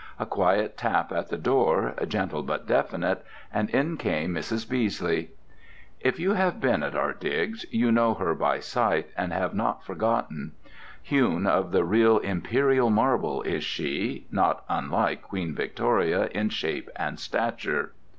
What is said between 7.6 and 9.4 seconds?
you know her by sight, and